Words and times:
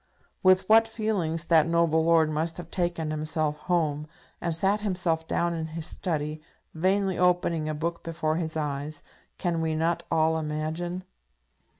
With 0.41 0.67
what 0.67 0.87
feelings 0.87 1.45
that 1.45 1.67
noble 1.67 2.01
lord 2.01 2.31
must 2.31 2.57
have 2.57 2.71
taken 2.71 3.11
himself 3.11 3.55
home, 3.57 4.07
and 4.41 4.55
sat 4.55 4.81
himself 4.81 5.27
down 5.27 5.53
in 5.53 5.67
his 5.77 5.85
study, 5.85 6.41
vainly 6.73 7.19
opening 7.19 7.69
a 7.69 7.75
book 7.75 8.01
before 8.01 8.37
his 8.37 8.57
eyes, 8.57 9.03
can 9.37 9.61
we 9.61 9.75
not 9.75 10.01
all 10.09 10.39
imagine? 10.39 11.03